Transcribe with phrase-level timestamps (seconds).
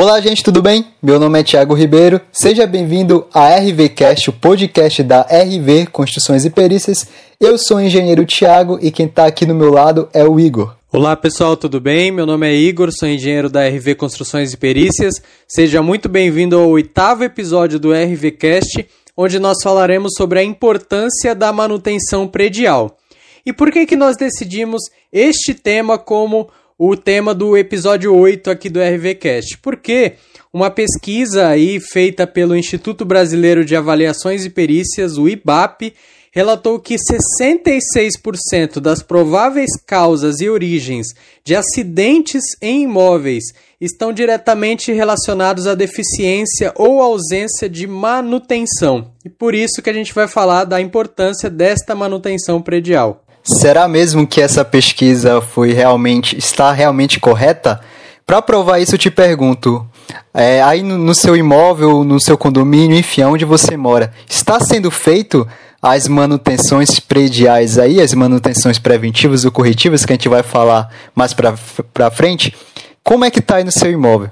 [0.00, 0.86] Olá, gente, tudo bem?
[1.02, 2.20] Meu nome é Thiago Ribeiro.
[2.30, 7.08] Seja bem-vindo a RVcast, o podcast da RV Construções e Perícias.
[7.40, 10.76] Eu sou o engenheiro Thiago e quem está aqui no meu lado é o Igor.
[10.92, 12.12] Olá pessoal, tudo bem?
[12.12, 15.14] Meu nome é Igor, sou engenheiro da RV Construções e Perícias.
[15.48, 18.86] Seja muito bem-vindo ao oitavo episódio do RVcast,
[19.16, 22.96] onde nós falaremos sobre a importância da manutenção predial.
[23.44, 24.80] E por que, que nós decidimos
[25.12, 26.48] este tema como
[26.78, 29.58] o tema do episódio 8 aqui do RVcast?
[29.58, 30.12] Porque
[30.52, 35.92] uma pesquisa aí feita pelo Instituto Brasileiro de Avaliações e Perícias, o IBAP,
[36.30, 41.08] relatou que 66% das prováveis causas e origens
[41.42, 43.44] de acidentes em imóveis
[43.80, 49.12] estão diretamente relacionados à deficiência ou ausência de manutenção.
[49.24, 53.24] E por isso que a gente vai falar da importância desta manutenção predial.
[53.42, 57.80] Será mesmo que essa pesquisa foi realmente está realmente correta?
[58.26, 59.86] Para provar isso, eu te pergunto:
[60.34, 64.90] é, aí no, no seu imóvel, no seu condomínio, enfim, onde você mora, está sendo
[64.90, 65.46] feito
[65.80, 71.32] as manutenções prediais aí, as manutenções preventivas ou corretivas que a gente vai falar mais
[71.32, 72.54] para frente?
[73.02, 74.30] Como é que está aí no seu imóvel?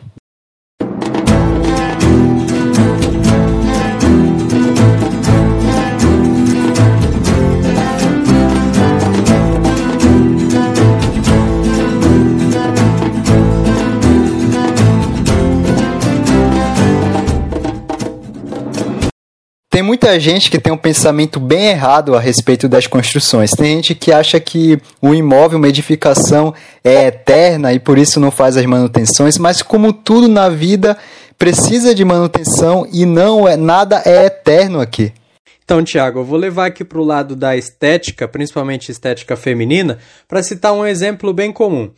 [19.87, 23.53] Muita gente que tem um pensamento bem errado a respeito das construções.
[23.53, 28.33] Tem gente que acha que o imóvel, uma edificação, é eterna e por isso não
[28.33, 30.99] faz as manutenções, mas como tudo na vida
[31.39, 35.13] precisa de manutenção e não é nada é eterno aqui.
[35.65, 40.43] Então, Tiago, eu vou levar aqui para o lado da estética, principalmente estética feminina, para
[40.43, 41.91] citar um exemplo bem comum.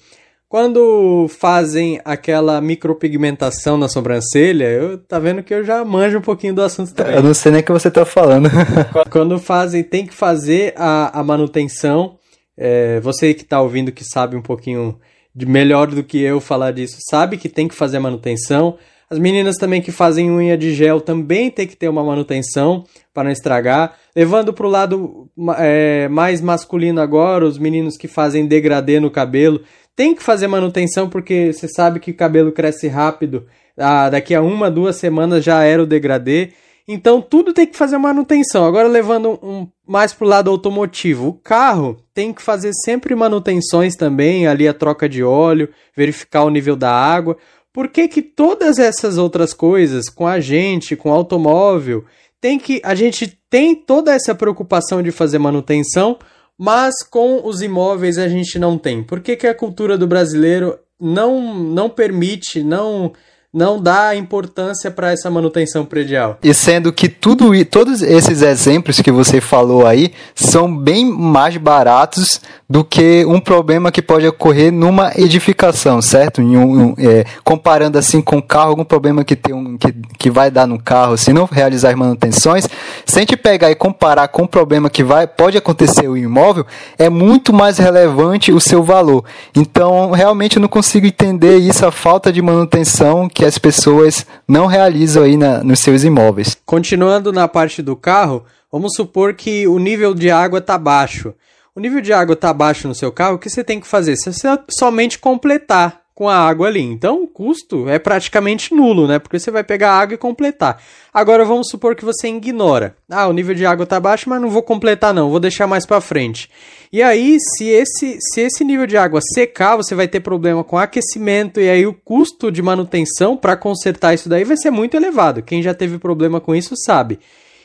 [0.48, 6.54] Quando fazem aquela micropigmentação na sobrancelha, eu tá vendo que eu já manjo um pouquinho
[6.54, 7.16] do assunto também.
[7.16, 8.48] Eu não sei nem o que você tá falando.
[9.12, 12.16] Quando fazem, tem que fazer a, a manutenção.
[12.56, 14.98] É, você que tá ouvindo que sabe um pouquinho
[15.34, 18.78] de melhor do que eu falar disso, sabe que tem que fazer a manutenção.
[19.10, 23.24] As meninas também que fazem unha de gel também tem que ter uma manutenção para
[23.24, 23.94] não estragar.
[24.14, 29.62] Levando para o lado é, mais masculino agora, os meninos que fazem degradê no cabelo
[29.96, 33.46] tem que fazer manutenção porque você sabe que o cabelo cresce rápido.
[33.76, 36.50] Ah, daqui a uma, duas semanas já era o degradê.
[36.86, 38.64] Então tudo tem que fazer manutenção.
[38.64, 43.94] Agora levando um, mais para o lado automotivo, o carro tem que fazer sempre manutenções
[43.94, 47.36] também, ali a troca de óleo, verificar o nível da água.
[47.72, 52.04] Por que, que todas essas outras coisas, com a gente, com o automóvel,
[52.40, 56.18] tem que a gente tem toda essa preocupação de fazer manutenção?
[56.58, 59.02] mas com os imóveis a gente não tem.
[59.02, 63.12] Por que, que a cultura do brasileiro não, não permite, não
[63.58, 66.38] não dá importância para essa manutenção predial.
[66.44, 72.40] E sendo que tudo todos esses exemplos que você falou aí são bem mais baratos
[72.70, 76.40] do que um problema que pode ocorrer numa edificação, certo?
[76.40, 80.30] Um, um, é, comparando assim com o carro, algum problema que tem um, que, que
[80.30, 82.68] vai dar no carro, se não realizar manutenções,
[83.08, 86.66] se a gente pegar e comparar com o problema que vai pode acontecer o imóvel,
[86.98, 89.24] é muito mais relevante o seu valor.
[89.56, 94.66] Então, realmente eu não consigo entender isso, a falta de manutenção que as pessoas não
[94.66, 96.54] realizam aí na, nos seus imóveis.
[96.66, 101.32] Continuando na parte do carro, vamos supor que o nível de água está baixo.
[101.74, 104.16] O nível de água está baixo no seu carro, o que você tem que fazer?
[104.16, 104.30] Você
[104.68, 106.82] somente completar com a água ali.
[106.82, 109.20] Então, o custo é praticamente nulo, né?
[109.20, 110.82] Porque você vai pegar a água e completar.
[111.14, 112.96] Agora, vamos supor que você ignora.
[113.08, 115.86] Ah, o nível de água está baixo, mas não vou completar não, vou deixar mais
[115.86, 116.50] para frente.
[116.92, 120.76] E aí, se esse, se esse nível de água secar, você vai ter problema com
[120.76, 125.40] aquecimento e aí o custo de manutenção para consertar isso daí vai ser muito elevado.
[125.40, 127.20] Quem já teve problema com isso sabe.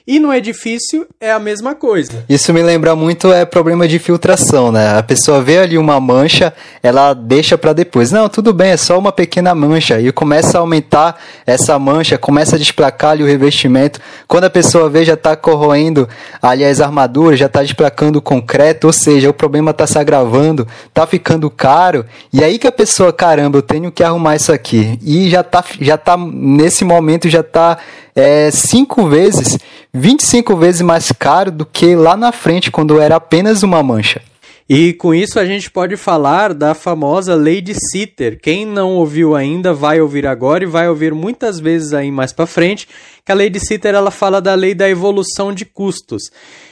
[0.06, 2.26] E no edifício é a mesma coisa.
[2.28, 4.98] Isso me lembra muito é problema de filtração, né?
[4.98, 6.54] A pessoa vê ali uma mancha,
[6.84, 8.12] ela deixa para depois.
[8.12, 12.58] Não, tudo bem, é só uma pequena mancha e começa a aumentar essa mancha, começa
[12.58, 14.02] a desplacar ali o revestimento.
[14.28, 16.10] Quando a pessoa vê já está corroendo
[16.42, 20.68] ali as armaduras, já está desplacando o concreto, ou seja, o problema está se agravando,
[20.86, 22.06] está ficando caro.
[22.34, 25.00] E aí que a pessoa, caramba, eu tenho que arrumar isso aqui.
[25.02, 27.78] E já está já tá nesse momento já está
[28.16, 29.58] é cinco vezes,
[29.96, 34.22] 25 vezes mais caro do que lá na frente, quando era apenas uma mancha.
[34.68, 38.40] E com isso a gente pode falar da famosa lei de Sitter.
[38.42, 42.48] Quem não ouviu ainda vai ouvir agora e vai ouvir muitas vezes aí mais para
[42.48, 42.88] frente,
[43.24, 46.32] que a lei de Sitter ela fala da lei da evolução de custos.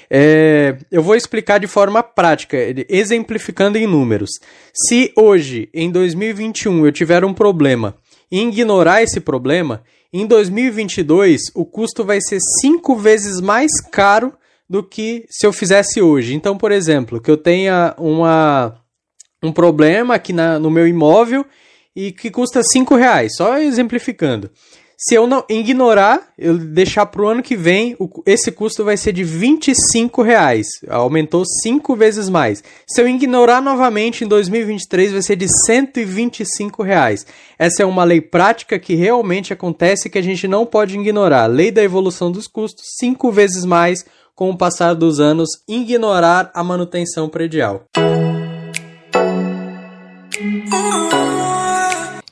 [0.09, 2.57] É, eu vou explicar de forma prática,
[2.89, 4.31] exemplificando em números.
[4.73, 7.95] Se hoje, em 2021, eu tiver um problema
[8.31, 9.83] e ignorar esse problema,
[10.13, 14.33] em 2022 o custo vai ser cinco vezes mais caro
[14.69, 16.33] do que se eu fizesse hoje.
[16.33, 18.79] Então, por exemplo, que eu tenha uma,
[19.43, 21.45] um problema aqui na, no meu imóvel
[21.93, 24.49] e que custa cinco reais, só exemplificando.
[25.03, 28.95] Se eu não ignorar, eu deixar para o ano que vem, o, esse custo vai
[28.95, 30.67] ser de 25 reais.
[30.87, 32.63] Aumentou cinco vezes mais.
[32.87, 37.25] Se eu ignorar novamente, em 2023 vai ser de 125 reais.
[37.57, 41.47] Essa é uma lei prática que realmente acontece que a gente não pode ignorar.
[41.47, 44.05] Lei da evolução dos custos, cinco vezes mais
[44.35, 47.85] com o passar dos anos, ignorar a manutenção predial.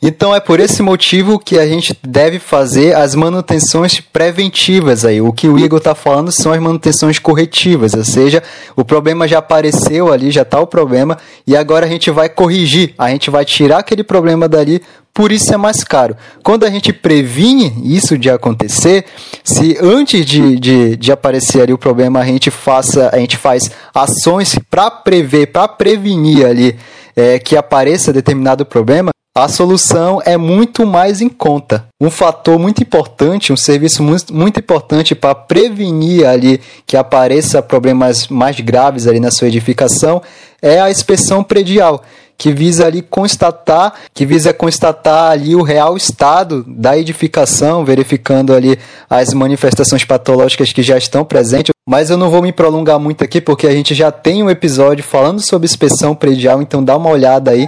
[0.01, 5.19] Então é por esse motivo que a gente deve fazer as manutenções preventivas aí.
[5.19, 8.41] O que o Igor está falando são as manutenções corretivas, ou seja,
[8.77, 12.93] o problema já apareceu ali, já está o problema, e agora a gente vai corrigir,
[12.97, 14.81] a gente vai tirar aquele problema dali,
[15.13, 16.15] por isso é mais caro.
[16.41, 19.03] Quando a gente previne isso de acontecer,
[19.43, 23.69] se antes de, de, de aparecer ali o problema, a gente faça, a gente faz
[23.93, 26.79] ações para prever, para prevenir ali
[27.17, 31.85] é, que apareça determinado problema, a solução é muito mais em conta.
[31.99, 38.59] Um fator muito importante, um serviço muito, importante para prevenir ali que apareça problemas mais
[38.59, 40.21] graves ali na sua edificação
[40.61, 42.03] é a inspeção predial,
[42.37, 48.77] que visa ali constatar, que visa constatar ali o real estado da edificação, verificando ali
[49.09, 51.73] as manifestações patológicas que já estão presentes.
[51.87, 55.03] Mas eu não vou me prolongar muito aqui porque a gente já tem um episódio
[55.03, 57.67] falando sobre inspeção predial, então dá uma olhada aí.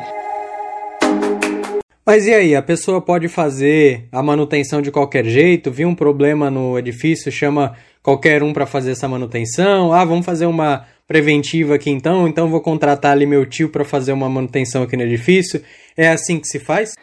[2.06, 6.50] Mas e aí, a pessoa pode fazer a manutenção de qualquer jeito, viu um problema
[6.50, 9.94] no edifício, chama qualquer um para fazer essa manutenção.
[9.94, 14.13] Ah, vamos fazer uma preventiva aqui então, então vou contratar ali meu tio para fazer
[14.13, 15.62] uma manutenção aqui no edifício.
[15.95, 16.94] É assim que se faz?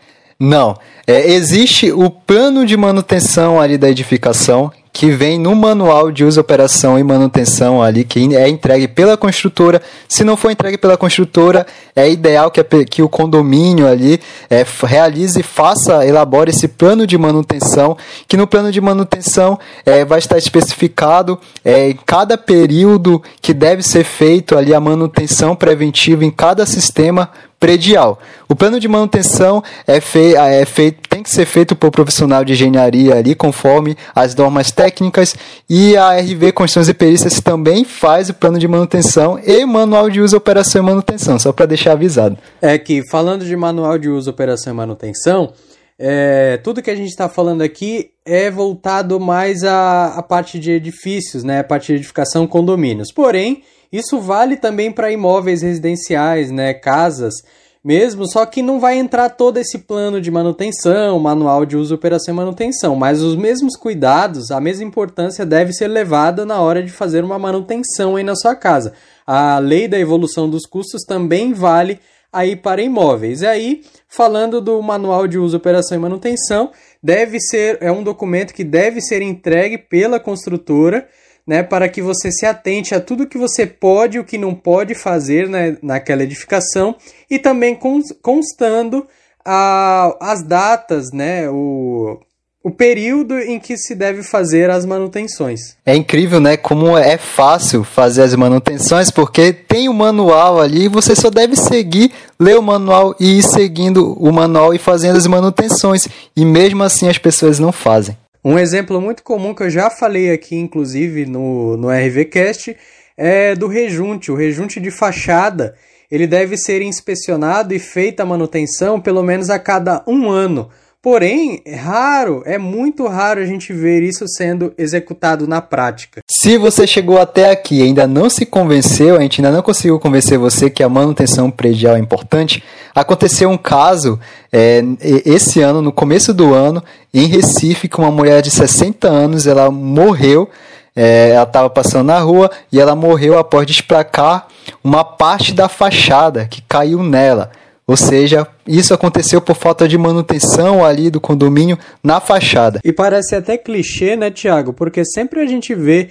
[0.41, 0.77] Não.
[1.07, 6.41] É, existe o plano de manutenção ali da edificação, que vem no manual de uso,
[6.41, 9.81] operação e manutenção ali, que é entregue pela construtora.
[10.09, 11.65] Se não for entregue pela construtora,
[11.95, 17.97] é ideal que, que o condomínio ali é, realize, faça, elabore esse plano de manutenção,
[18.27, 19.57] que no plano de manutenção
[19.87, 25.55] é, vai estar especificado é, em cada período que deve ser feito ali a manutenção
[25.55, 28.19] preventiva em cada sistema predial.
[28.49, 32.53] O plano de manutenção é, fei é feito, tem que ser feito por profissional de
[32.53, 35.35] engenharia ali, conforme as normas técnicas,
[35.69, 40.21] e a RV Construções e Perícias também faz o plano de manutenção e manual de
[40.21, 42.39] uso, operação e manutenção, só para deixar avisado.
[42.63, 45.53] É que, falando de manual de uso, operação e manutenção,
[45.99, 51.43] é, tudo que a gente está falando aqui é voltado mais à parte de edifícios,
[51.43, 53.11] né, a parte de edificação, condomínios.
[53.13, 57.35] Porém, isso vale também para imóveis residenciais, né, casas
[57.83, 62.35] mesmo, só que não vai entrar todo esse plano de manutenção, manual de uso, operação
[62.35, 66.91] e manutenção, mas os mesmos cuidados, a mesma importância deve ser levada na hora de
[66.91, 68.93] fazer uma manutenção aí na sua casa.
[69.27, 72.01] A lei da evolução dos custos também vale
[72.33, 73.43] aí para imóveis.
[73.43, 76.71] E aí, falando do manual de uso, operação e manutenção,
[77.03, 81.09] deve ser é um documento que deve ser entregue pela construtora
[81.49, 84.55] né, para que você se atente a tudo que você pode e o que não
[84.55, 86.95] pode fazer né, naquela edificação
[87.31, 87.77] e também
[88.21, 89.07] constando
[89.43, 92.21] a, as datas, né, o,
[92.63, 95.75] o período em que se deve fazer as manutenções.
[95.87, 100.85] É incrível, né, como é fácil fazer as manutenções, porque tem o um manual ali
[100.85, 105.17] e você só deve seguir, ler o manual e ir seguindo o manual e fazendo
[105.17, 106.07] as manutenções.
[106.37, 108.15] E mesmo assim as pessoas não fazem.
[108.49, 112.75] Um exemplo muito comum que eu já falei aqui, inclusive no, no RVCast,
[113.15, 114.33] é do rejunte.
[114.33, 115.75] O rejunte de fachada
[116.11, 120.71] ele deve ser inspecionado e feita a manutenção pelo menos a cada um ano.
[121.01, 126.21] Porém, é raro, é muito raro a gente ver isso sendo executado na prática.
[126.29, 130.01] Se você chegou até aqui e ainda não se convenceu, a gente ainda não conseguiu
[130.01, 134.19] convencer você que a manutenção predial é importante, aconteceu um caso
[134.53, 134.83] é,
[135.25, 136.83] esse ano, no começo do ano,
[137.15, 140.51] em Recife, com uma mulher de 60 anos, ela morreu.
[140.97, 144.49] É, ela estava passando na rua e ela morreu após desplacar
[144.83, 147.53] uma parte da fachada que caiu nela.
[147.89, 152.81] Ou seja, isso aconteceu por falta de manutenção ali do condomínio na fachada.
[152.85, 154.75] E parece até clichê, né, Tiago?
[154.75, 156.11] Porque sempre a gente vê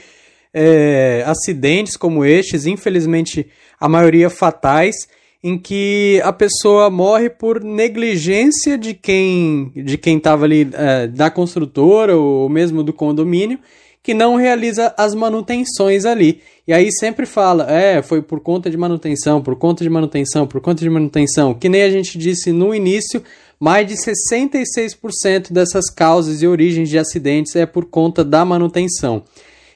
[0.52, 3.46] é, acidentes como estes, infelizmente
[3.80, 4.96] a maioria fatais,
[5.44, 11.30] em que a pessoa morre por negligência de quem de quem estava ali é, da
[11.30, 13.60] construtora ou mesmo do condomínio
[14.02, 16.42] que não realiza as manutenções ali.
[16.68, 20.62] E aí sempre fala, é, foi por conta de manutenção, por conta de manutenção, por
[20.62, 21.54] conta de manutenção.
[21.54, 23.22] Que nem a gente disse no início,
[23.60, 29.24] mais de 66% dessas causas e origens de acidentes é por conta da manutenção.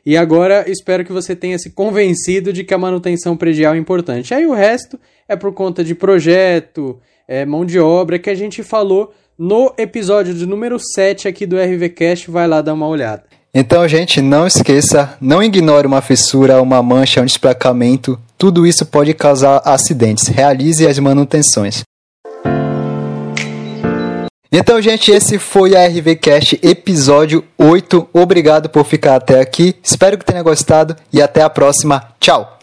[0.05, 4.33] E agora espero que você tenha se convencido de que a manutenção predial é importante.
[4.33, 8.63] Aí o resto é por conta de projeto, é, mão de obra que a gente
[8.63, 12.31] falou no episódio de número 7 aqui do RVCast.
[12.31, 13.23] Vai lá dar uma olhada.
[13.53, 18.17] Então, gente, não esqueça, não ignore uma fissura, uma mancha, um desplacamento.
[18.37, 20.27] Tudo isso pode causar acidentes.
[20.27, 21.83] Realize as manutenções.
[24.53, 28.09] Então, gente, esse foi a RVCast episódio 8.
[28.13, 29.75] Obrigado por ficar até aqui.
[29.81, 32.03] Espero que tenha gostado e até a próxima.
[32.19, 32.59] Tchau!